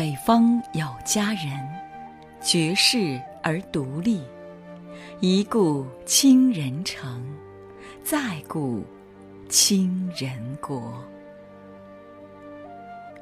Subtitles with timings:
[0.00, 1.50] 北方有佳人，
[2.40, 4.22] 绝世而独立。
[5.20, 7.22] 一顾倾人城，
[8.02, 8.18] 再
[8.48, 8.82] 顾
[9.50, 11.04] 倾人国。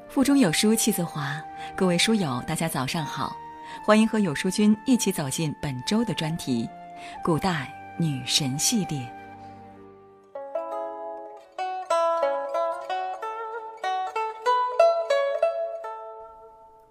[0.09, 1.43] 腹中有书气自华，
[1.75, 3.37] 各位书友，大家早上好，
[3.85, 6.63] 欢迎和有书君一起走进本周的专题
[7.25, 9.01] 《古代女神系列》。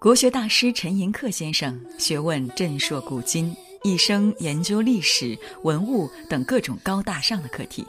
[0.00, 3.56] 国学大师陈寅恪先生学问震烁古今。
[3.82, 7.84] 一生研究历史、文物等各种高大上的课题，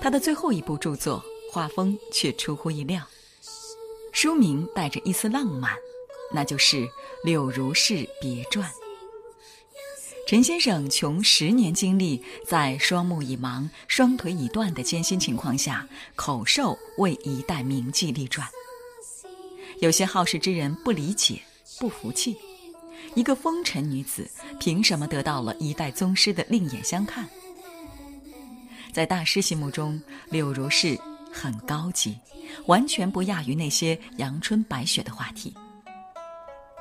[0.00, 3.02] 他的最后一部著作画风却出乎意料，
[4.12, 5.72] 书名带着一丝浪漫，
[6.32, 6.76] 那就是
[7.24, 8.68] 《柳如是别传》。
[10.28, 18.46] 陈先生穷十年精力，在双目已盲、双腿已断的艰辛情况下，口授为一代名妓立传。
[19.80, 21.40] 有些好事之人不理解、
[21.78, 22.36] 不服气。
[23.14, 27.28] 一个风尘女子，凭什么得到了一代宗师的另眼相看？
[28.92, 30.98] 在大师心目中，柳如是
[31.32, 32.18] 很高级，
[32.66, 35.54] 完全不亚于那些阳春白雪的话题。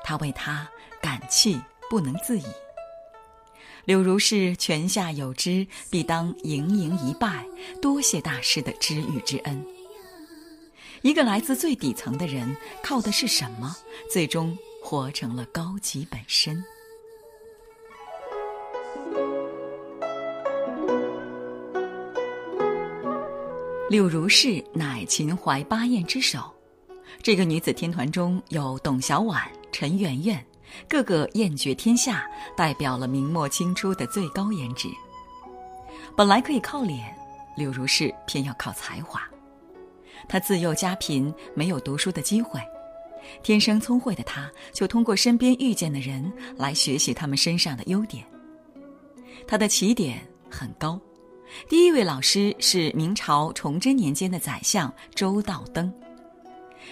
[0.03, 0.67] 他为她
[1.01, 2.45] 感泣不能自已。
[3.85, 7.45] 柳如是泉下有知，必当盈盈一拜，
[7.81, 9.65] 多谢大师的知遇之恩。
[11.01, 13.75] 一个来自最底层的人，靠的是什么？
[14.11, 14.57] 最终。
[14.79, 16.63] 活成了高级本身。
[23.89, 26.39] 柳如是乃秦淮八艳之首，
[27.21, 29.41] 这个女子天团中有董小宛、
[29.73, 30.45] 陈圆圆，
[30.87, 32.25] 个个艳绝天下，
[32.55, 34.87] 代表了明末清初的最高颜值。
[36.15, 37.13] 本来可以靠脸，
[37.57, 39.21] 柳如是偏要靠才华。
[40.27, 42.59] 他自幼家贫，没有读书的机会。
[43.43, 48.23] 天生聪慧的他，就通过身边遇见的人来学习他们身上的优点。
[49.45, 50.19] 他的起点
[50.49, 50.99] 很高，
[51.67, 55.93] 第一位老师是明朝崇祯年间的宰相周道登。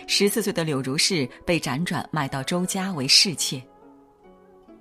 [0.07, 3.61] 十四岁的柳如是被辗转卖到周家为侍妾，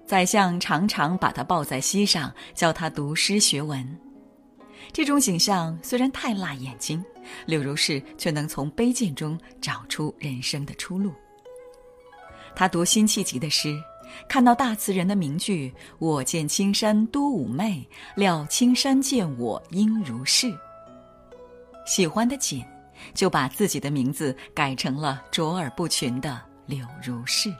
[0.06, 3.86] 宰相常常把她抱在膝上，教她读诗学文。
[4.92, 7.04] 这种景象虽然太辣眼睛，
[7.46, 11.12] 柳如是却能从卑贱中找出人生的出路。
[12.54, 13.76] 他读辛弃疾的诗，
[14.28, 20.56] 看到大词人的名句“我见青山多妩媚，料青山见我应如是”，
[21.84, 22.64] 喜欢的紧，
[23.12, 27.52] 就把自己的名字改成了卓尔不群的柳如是。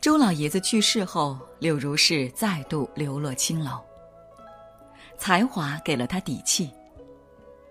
[0.00, 3.78] 周老爷子去世后，柳如是再度流落青楼。
[5.20, 6.70] 才华给了他底气，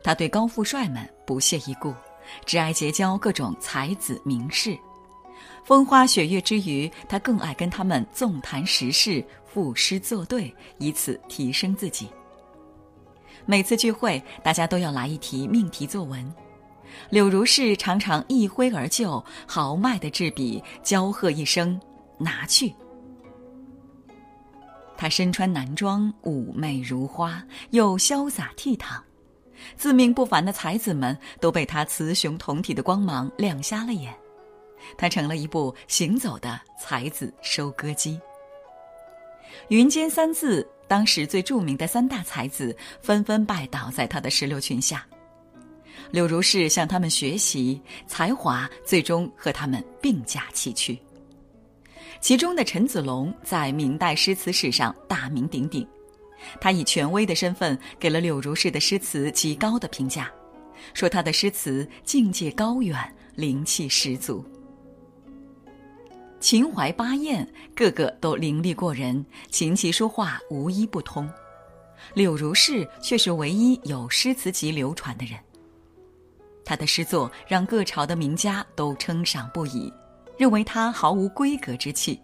[0.03, 1.91] 他对高富帅们不屑一顾，
[2.45, 4.77] 只爱结交各种才子名士。
[5.65, 12.07] 风花雪月之余，他更爱跟他们纵谈时事、赋诗作对，以此提升自己。
[13.47, 16.31] 每次聚会，大家都要来一题命题作文，
[17.09, 21.81] 柳如是常常一挥而就，豪迈的执笔，娇喝一声
[22.19, 22.71] “拿去”。
[24.99, 28.99] 她身穿男装，妩媚如花，又潇洒倜傥，
[29.77, 34.13] 自命不凡的才子们都被她雌雄同体的光芒亮瞎了眼。
[34.97, 38.19] 他成了一部行走的才子收割机。
[39.69, 45.07] 云间三字，当时最著名的三大才子纷纷拜倒在他的石榴裙下。
[46.11, 50.99] 柳如是向他们学习才华，最终和他们并驾齐驱。
[52.21, 55.87] 其中的陈子龙在明代诗词史上大名鼎鼎，
[56.59, 60.31] 他以权威的身份给了柳如是的诗词极高的评价，
[60.93, 62.97] 说他的诗词境界高远，
[63.35, 64.43] 灵气十足。
[66.39, 71.29] 秦淮八艳个个都伶俐过人，琴棋书画无一不通。
[72.13, 75.37] 柳如是却是唯一有诗词集流传的人。
[76.63, 79.91] 他的诗作让各朝的名家都称赏不已，
[80.39, 82.17] 认为他毫无闺阁之气，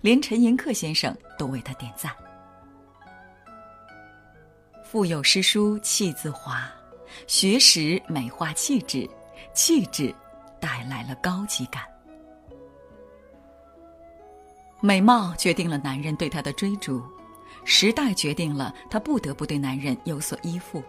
[0.00, 2.12] 连陈寅恪先生都为他点赞。
[4.82, 6.68] 腹有诗书气自华，
[7.28, 9.08] 学识美化气质，
[9.54, 10.12] 气质
[10.58, 11.84] 带来了高级感。
[14.80, 17.00] 美貌决定了男人对她的追逐，
[17.64, 20.82] 时代决定了她不得不对男人有所依附。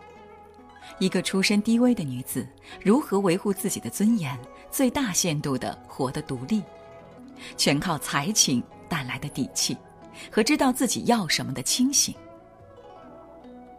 [0.99, 2.47] 一个出身低微的女子，
[2.81, 4.37] 如何维护自己的尊严，
[4.71, 6.61] 最大限度地活得独立，
[7.57, 9.77] 全靠才情带来的底气
[10.31, 12.13] 和知道自己要什么的清醒。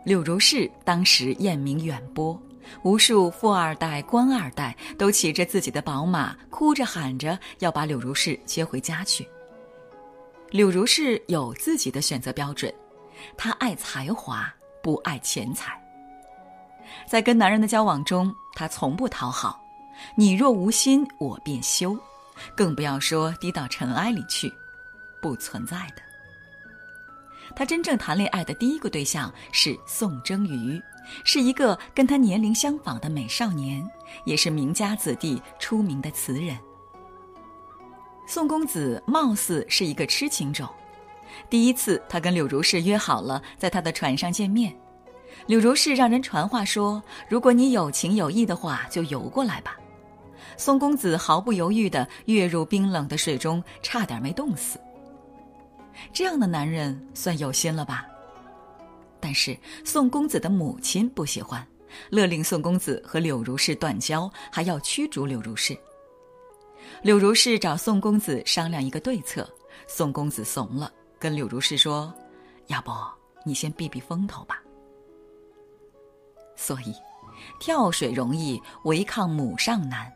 [0.05, 2.39] 柳如是当时艳名远播，
[2.83, 9.27] 无数富二代、官二代都骑着自己的宝马，哭着喊着要把柳如是接回家去。
[10.51, 12.73] 柳如是有自己的选择标准，
[13.37, 14.53] 她爱才华，
[14.83, 15.84] 不爱钱财。
[17.07, 19.63] 在跟男人的交往中，她从不讨好，
[20.15, 21.97] 你若无心，我便休，
[22.57, 24.53] 更不要说低到尘埃里去，
[25.21, 26.03] 不存在的。
[27.55, 30.83] 她真正谈恋爱的第一个对象是宋征瑜。
[31.23, 33.87] 是一个跟他年龄相仿的美少年，
[34.25, 36.59] 也是名家子弟出名的词人。
[38.27, 40.67] 宋公子貌似是一个痴情种。
[41.51, 44.75] 第一次，他跟柳如是约好了在他的船上见面。
[45.47, 49.77] 柳如是让人传话说：“如果你有情有义的话，就游过来吧。”
[50.57, 54.79] 宋公子毫不犹豫地跃入冰冷的水中，差点没冻死。
[56.13, 58.07] 这样的男人算有心了吧？
[59.21, 61.67] 但是宋公子的母亲不喜欢，
[62.11, 65.77] 勒令宋公子和柳如是断交，还要驱逐柳如是。
[67.03, 69.49] 柳如是找宋公子商量一个对策，
[69.87, 72.13] 宋公子怂了，跟柳如是说
[72.69, 72.93] ：“要不
[73.45, 74.61] 你先避避风头吧。”
[76.57, 76.95] 所以，
[77.59, 80.13] 跳水容易，违抗母上难。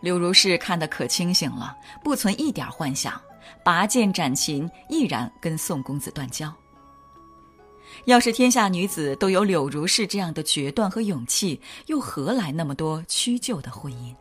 [0.00, 3.20] 柳如是看得可清醒了，不存一点幻想，
[3.62, 6.52] 拔剑斩秦，毅然跟宋公子断交。
[8.06, 14.14] 要是天下女子都有柳如是这样的决断和勇气，又何来那么多屈就的婚姻？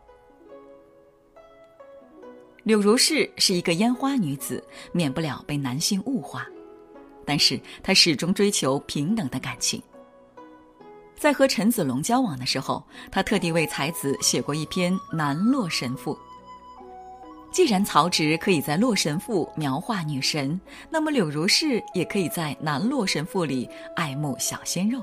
[2.64, 4.62] 柳如是是一个烟花女子，
[4.92, 6.46] 免不了被男性物化，
[7.26, 9.82] 但是她始终追求平等的感情。
[11.20, 12.82] 在和陈子龙交往的时候，
[13.12, 16.16] 他特地为才子写过一篇《南洛神赋》。
[17.52, 23.68] 既然曹植可以在《洛神赋》描画女神，那么柳如是也可以在《南洛神赋》里
[23.98, 25.02] 爱慕小鲜肉。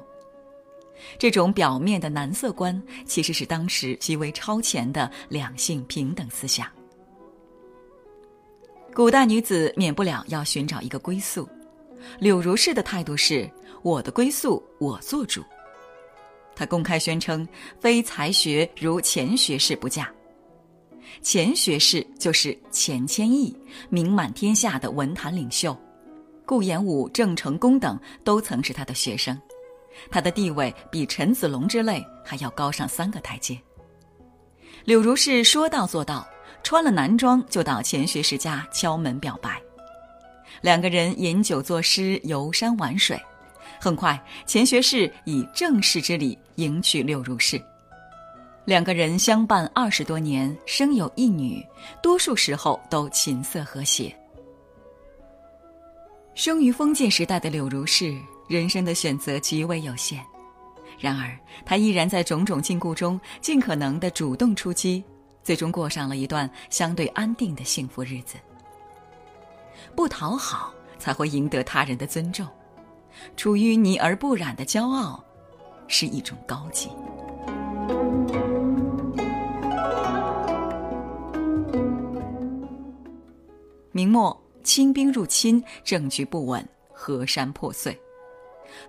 [1.19, 6.67] 这种表面的男色观，其实是当时极为超前的两性平等思想。
[8.95, 11.47] 古代女子免不了要寻找一个归宿，
[12.19, 13.51] 柳如是的态度是：
[13.83, 15.45] 我的归宿我做主。
[16.57, 17.47] 他公开宣称，
[17.79, 20.11] 非才学如钱学士不嫁。
[21.23, 23.57] 钱学士就是钱谦益，
[23.91, 25.77] 名满天下的文坛领袖，
[26.45, 29.41] 顾炎武、郑成功等都曾是他的学生，
[30.11, 33.59] 他的地位比陈子龙之类还要高上三个台阶。
[34.85, 36.27] 柳如是说到做到，
[36.63, 39.61] 穿了男装就到钱学士家敲门表白，
[40.61, 43.21] 两个人饮酒作诗，游山玩水，
[43.81, 47.61] 很快钱学士以正式之礼迎娶柳如是。
[48.65, 51.65] 两个人相伴二十多年，生有一女，
[52.03, 54.13] 多数时候都琴瑟和谐。
[56.35, 58.15] 生于封建时代的柳如是，
[58.49, 60.21] 人生的选择极为有限，
[60.99, 65.03] 然而她依然在种种禁锢中，尽可能的主动出击，
[65.45, 68.37] 最终过上了一段相对安定的幸福日子。
[69.95, 72.47] 不讨好，才会赢得他人的尊重；
[73.37, 75.23] 处于泥而不染的骄傲，
[75.89, 76.89] 是一种高级。
[83.93, 87.99] 明末清兵入侵，政局不稳，河山破碎。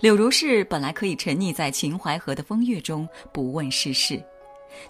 [0.01, 4.21] 柳如是本来可以沉溺在秦淮河的风月中，不问世事，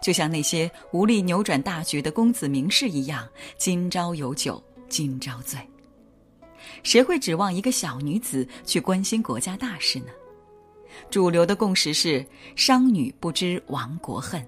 [0.01, 3.27] 就像那些无力扭转大局的公子名士一样，
[3.57, 5.59] 今朝有酒今朝醉。
[6.83, 10.07] 谁会指望一个小女子去关心国家大事呢？
[11.09, 14.45] 主流的共识是：商女不知亡国恨。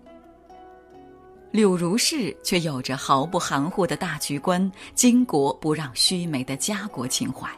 [1.52, 7.50] 柳如是却有着毫不含糊的大局观，巾帼不让须眉的家国情怀。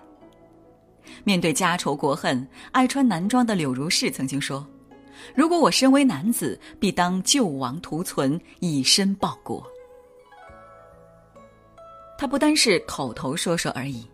[1.24, 4.66] 面对家仇国恨，爱穿男装的柳如是曾经说
[5.36, 9.66] ：“如果我身为男子，必当救亡图存，以身报国。”
[12.18, 14.08] 他不单是口头说说而已。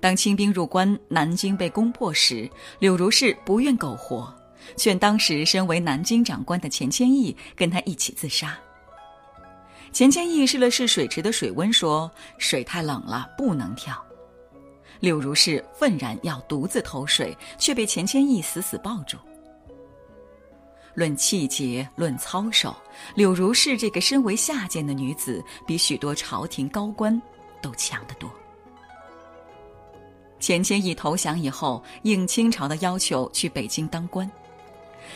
[0.00, 4.32] 当清兵入关，南京被攻破时，柳如是不愿苟活，
[4.76, 8.56] 劝当时身为南京长官的钱谦益跟他一起自杀。
[9.90, 14.00] 钱谦益试了试水池的水温，说：“水太冷了，不能跳。”
[15.00, 19.16] 柳如是愤然要独自投水，却被钱谦益死死抱住。
[20.94, 22.76] 论气节，论操守，
[23.14, 27.20] 柳如是这个身为下贱的女子，比许多朝廷高官
[27.62, 28.30] 都强得多。
[30.40, 34.30] 钱谦益投降以后，应清朝的要求去北京当官。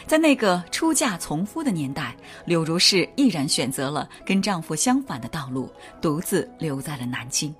[0.06, 7.54] 在那个出嫁从夫的年代，柳如是毅然选择了跟丈夫相反的道路，独自留在了南京。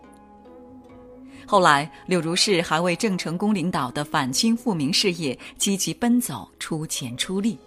[1.47, 7.59] 后来，柳如是还为郑成功领导的反清复明事业积极奔走，出钱出力。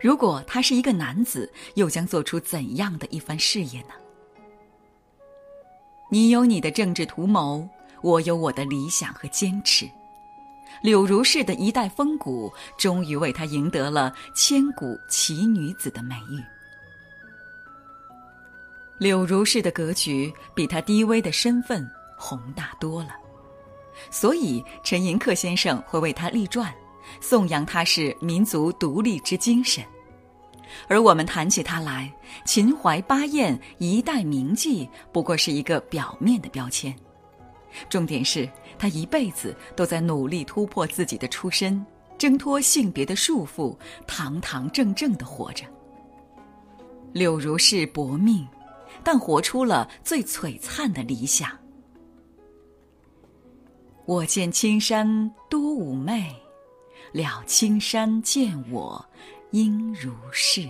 [0.00, 3.94] 如果他是一个男子，又将做出怎样的一番事业呢？
[6.10, 7.66] 你有你的政治图谋，
[8.02, 9.88] 我有我的理想和坚持。
[10.82, 16.42] 柳如是的一代风骨，终于为她赢得了千古奇女子的美誉。
[18.98, 23.10] 柳如是的格局比她低微的身份宏大多了，
[24.10, 26.72] 所以陈寅恪先生会为她立传。
[27.20, 29.84] 颂扬他是民族独立之精神，
[30.86, 32.12] 而我们谈起他来，
[32.44, 36.94] 秦淮八艳一代名妓不过是一个表面的标签。
[37.88, 38.48] 重点是
[38.78, 41.84] 他一辈子都在努力突破自己的出身，
[42.18, 45.64] 挣脱性别的束缚，堂堂正正的活着。
[47.12, 48.46] 柳如是薄命，
[49.02, 51.50] 但活出了最璀璨的理想。
[54.06, 56.34] 我见青山多妩媚。
[57.12, 59.04] 了青山见我，
[59.50, 60.68] 应如是。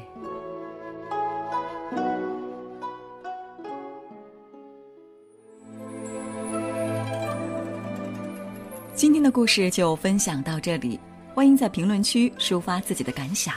[9.01, 11.01] 今天的故事就分享到这里，
[11.33, 13.55] 欢迎在评论区抒发自己的感想。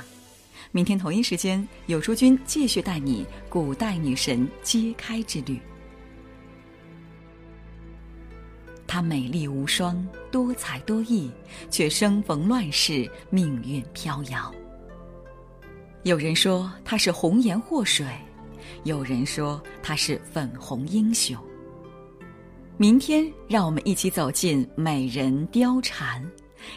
[0.72, 5.60] 明天同一时间，有书君继续带你古代女神揭开之旅。
[8.88, 11.30] 她美丽无双，多才多艺，
[11.70, 14.50] 却生逢乱世，命运飘摇。
[16.04, 18.08] 有人说她是红颜祸水，
[18.86, 21.38] 有人说她是粉红英雄。
[22.76, 26.24] 明天，让我们一起走进美人貂蝉，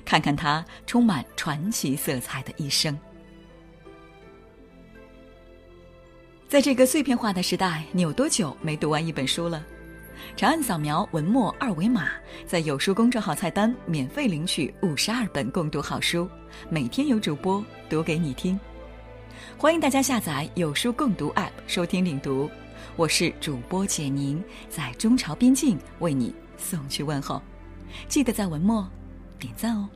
[0.04, 2.96] 看看她充满传奇色彩的一生。
[6.46, 9.64] 在这个碎片化的时代，你有多久没读完一本书了？
[10.36, 12.10] 长按扫描文末二维码，
[12.46, 16.28] 在有书公众号菜单免费领取五十二本共读好书，
[16.68, 18.58] 每天有主播读给你听。
[19.56, 22.50] 欢迎大家下载有书共读 App 收听领读，
[22.96, 27.42] 我是主播简宁，在中朝边境为你送去问候，
[28.08, 28.88] 记得在文末
[29.38, 29.86] 点赞哦。